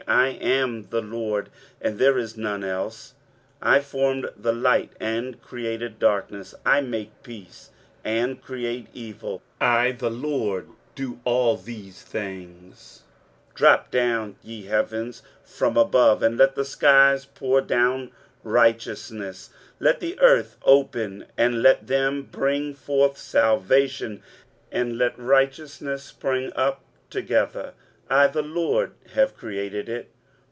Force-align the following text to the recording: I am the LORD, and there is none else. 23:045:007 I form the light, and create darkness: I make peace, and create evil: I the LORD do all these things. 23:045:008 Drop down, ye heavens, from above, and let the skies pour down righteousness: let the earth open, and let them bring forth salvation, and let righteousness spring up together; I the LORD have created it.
I 0.07 0.29
am 0.41 0.87
the 0.89 0.99
LORD, 1.01 1.49
and 1.79 1.99
there 1.99 2.17
is 2.17 2.35
none 2.35 2.63
else. 2.63 3.13
23:045:007 3.61 3.69
I 3.69 3.79
form 3.81 4.29
the 4.35 4.51
light, 4.51 4.91
and 4.99 5.39
create 5.43 5.99
darkness: 5.99 6.55
I 6.65 6.81
make 6.81 7.11
peace, 7.21 7.69
and 8.03 8.41
create 8.41 8.87
evil: 8.95 9.43
I 9.61 9.91
the 9.91 10.09
LORD 10.09 10.69
do 10.95 11.19
all 11.23 11.55
these 11.55 12.01
things. 12.01 13.03
23:045:008 13.51 13.55
Drop 13.55 13.91
down, 13.91 14.35
ye 14.41 14.63
heavens, 14.65 15.21
from 15.45 15.77
above, 15.77 16.23
and 16.23 16.35
let 16.35 16.55
the 16.55 16.65
skies 16.65 17.25
pour 17.25 17.61
down 17.61 18.11
righteousness: 18.43 19.51
let 19.79 19.99
the 19.99 20.19
earth 20.19 20.57
open, 20.65 21.27
and 21.37 21.61
let 21.61 21.85
them 21.85 22.23
bring 22.23 22.73
forth 22.73 23.17
salvation, 23.19 24.23
and 24.71 24.97
let 24.97 25.17
righteousness 25.17 26.01
spring 26.03 26.51
up 26.55 26.83
together; 27.11 27.73
I 28.09 28.27
the 28.27 28.41
LORD 28.41 28.91
have 29.13 29.37
created 29.37 29.87
it. 29.87 30.09